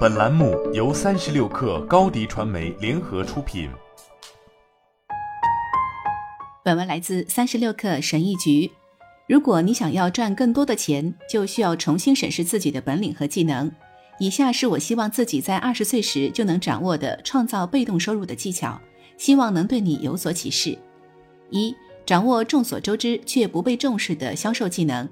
[0.00, 3.70] 本栏目由三十六氪高低传媒联合出品。
[6.62, 8.70] 本文来自三十六氪神译局。
[9.26, 13.70] 如果你想要赚更多的钱，就需要重新审视自己的本领和技能。
[14.18, 18.78] 以下是我希望自己在二十岁时就能掌握的创造被动收入的技巧，
[19.16, 20.76] 希望能对你有所启示。
[21.48, 21.74] 一、
[22.04, 25.08] 掌握众所周知却不被重视的销售技能。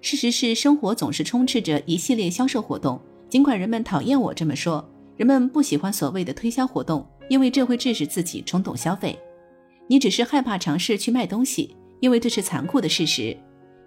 [0.00, 2.98] 事实是，生活总是充斥着一系列销售活动。
[3.28, 9.18] 尽管人们讨厌我这么说，人们不喜欢所谓的推销活动，因为这会致使自己冲动消费。
[9.88, 13.36] 你只是害怕尝试去卖东西，因为这是残酷的事实。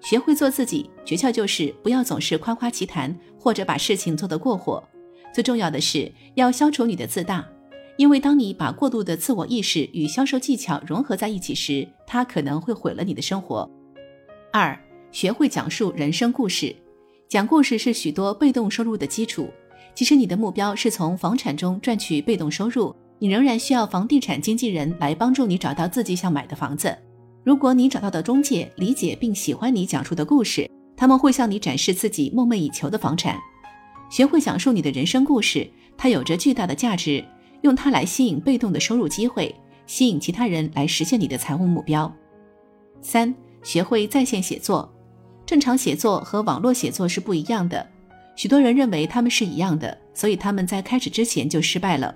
[0.00, 4.82] 学会做自己，诀窍就是不要总是夸夸其谈，或者把事情做得过火。
[5.34, 7.46] 最重要的是要消除你的自大，
[7.96, 13.70] 因为当你把过度的自我意识与销售技巧融合在一起时，它可能会毁了你的生活。
[14.52, 14.78] 二。
[15.12, 16.76] 学会讲述人生故事，
[17.28, 19.48] 讲故事是许多被动收入的基础。
[19.94, 26.96] 即使你的目标是从房产中赚取被动收入，你仍然需要房地产经纪人来帮助你找到自己想买的房子。
[27.42, 33.36] 如果你找到的中介理解并喜欢你讲述的故事，他们会向你展示自己梦寐以求的房产。
[34.10, 37.24] 学会讲述你的人生故事，它有着巨大的价值，
[37.62, 39.52] 用它来吸引被动的收入机会，
[39.86, 42.12] 吸引其他人来实现你的财务目标。
[43.00, 43.34] 三、
[43.64, 44.92] 学会在线写作。
[45.46, 47.86] 正常写作和网络写作是不一样的，
[48.34, 52.12] 许多人认为他们是一样的，所以他们在开始之前就失败了。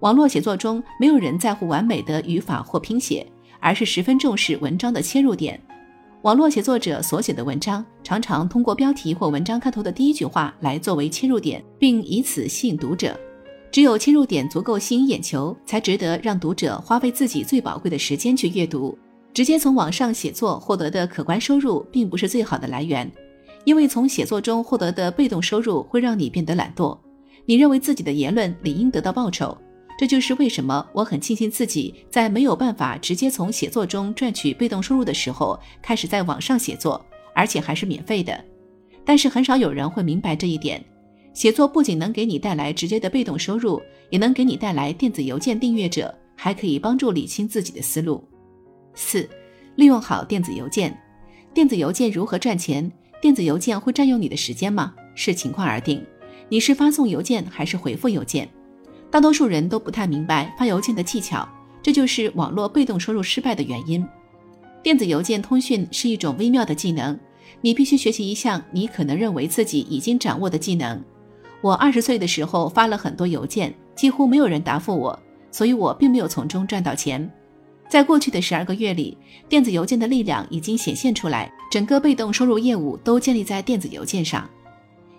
[0.00, 3.24] 网络写作中没有人在乎完美的语法或拼写，
[3.60, 5.58] 而是十分重视文章的切入点。
[6.22, 13.18] 网络写作者所写的文章常常通过标题或文章开头的第一句话来作为切入点，并以此吸引读者。
[13.70, 18.96] 只有切入点足够吸引眼球，才值得让读者花费自己最宝贵的时间去阅读。
[19.34, 23.10] 直接从网上写作获得的可观收入并不是最好的来源，
[23.64, 26.96] 因为从写作中获得的被动收入会让你变得懒惰。
[27.44, 29.58] 你认为自己的言论理应得到报酬，
[29.98, 38.42] 这就是为什么我很庆幸自己在没有办法直接从写作中赚取被动收入的时候，开始在网上写作，而且还是免费的。
[39.04, 40.82] 但是很少有人会明白这一点：
[41.34, 48.22] 写作不仅能给你带来直接的被动收入，也能给你带来电子邮件订阅者，还可以帮助理清自己的思路。
[48.94, 49.28] 四，
[49.76, 50.96] 利用好电子邮件。
[51.52, 52.90] 电子邮件如何赚钱？
[53.20, 54.94] 电子邮件会占用你的时间吗？
[55.14, 56.04] 视情况而定。
[56.48, 58.48] 你是发送邮件还是回复邮件？
[59.10, 61.48] 大多数人都不太明白发邮件的技巧，
[61.82, 64.06] 这就是网络被动收入失败的原因。
[64.82, 67.18] 电子邮件通讯是一种微妙的技能，
[67.60, 71.02] 你必须学习一项你可能认为自己已经掌握的技能。
[71.62, 75.18] 我二十岁的时候发了很多邮件，几乎没有人答复我，
[75.50, 77.32] 所以我并没有从中赚到钱。
[77.88, 79.16] 在过去的十二个月里，
[79.48, 84.48] 电子邮件的力量已经显现出来，整个被动收入业务都建立在电子邮件上。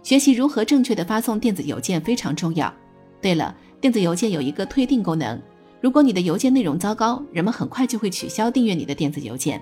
[0.03, 2.74] 学习如何正确的发送电子邮件非常重要。
[3.22, 5.42] 对了，电子邮件有一个退订功能，
[5.80, 9.62] 如果你的邮件内容糟糕，人们很快就会取消订阅你的电子邮件。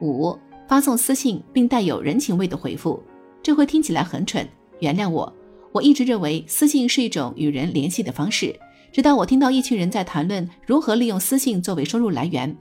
[0.00, 0.36] 五、
[0.68, 3.02] 发送私信并带有人情味的回复，
[3.42, 4.46] 这会听起来很蠢，
[4.80, 5.32] 原谅我。
[5.72, 8.54] 我一直认为私信是一种与人联系的方式。
[8.92, 12.54] 直到我听到一群人在谈论如何利用私信作为收入来源。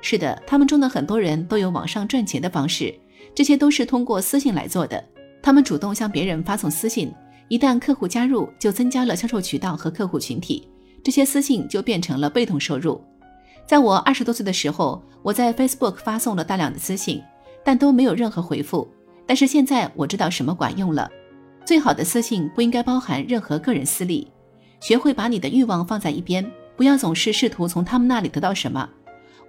[0.00, 2.94] 是的，他们中的很多人都有网上赚钱的方式，
[3.34, 5.04] 这些都是通过私信来做的。
[5.42, 7.12] 他们主动向别人发送私信，
[7.48, 10.68] 一旦客户加入，就增加了销售渠道和客户群体，
[11.02, 13.00] 这些私信就变成了被动收入。
[13.66, 17.20] 在我二十多岁的时候，我在 Facebook 发送了大量的私信，
[17.64, 18.88] 但都没有任何回复。
[19.26, 21.10] 但是现在我知道什么管用了。
[21.64, 24.28] 最好的私信不应该包含任何个人私利。
[24.82, 26.44] 学会把你的欲望放在一边，
[26.76, 28.86] 不要总是试图从他们那里得到什么。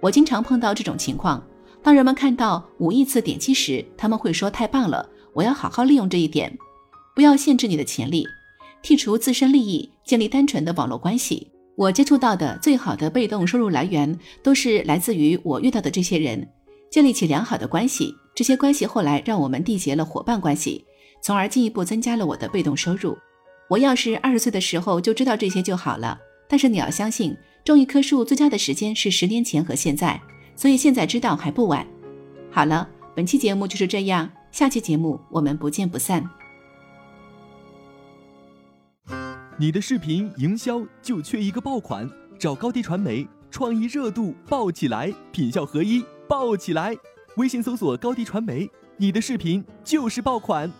[0.00, 1.44] 我经常碰到这种情况：
[1.82, 6.56] 当人们看到五亿次点击时，他们会说“太棒了，我要好好利用这一点”。
[7.16, 8.24] 不要限制你的潜力，
[8.82, 11.50] 剔除自身利益，建立单纯的网络关系。
[11.76, 16.48] 我接触到的最好的被动收入来源，都是来自于我遇到的这些人，
[16.92, 18.14] 建立起良好的关系。
[18.36, 20.84] 这些关系后来让我们缔结了伙伴关系，
[21.22, 23.16] 从而进一步增加了我的被动收入。
[23.68, 26.18] 我要是二十岁的时候就知道这些就好了。
[26.46, 30.20] 但是你要相信，种一棵树最佳的时间是十年前和现在，
[30.54, 31.86] 所以现在知道还不晚。
[32.50, 36.28] 好了，本期节目就是这样，下期节目我们不见不散。
[39.56, 42.08] 你的视频营销就缺一个爆款，
[42.38, 46.94] 找高低传媒，创意热度爆起来，品效合一爆起来。
[47.36, 50.70] 微信搜索高低传媒，你的视频就是爆款。